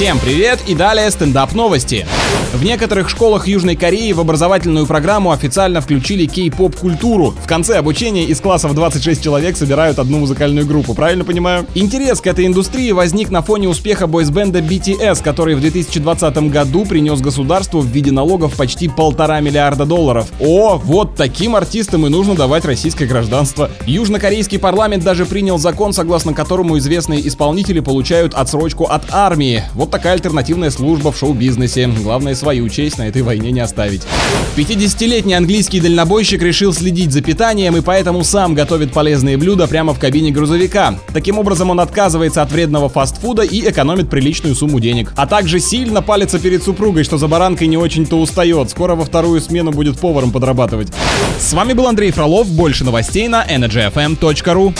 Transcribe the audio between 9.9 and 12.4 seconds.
одну музыкальную группу, правильно понимаю? Интерес к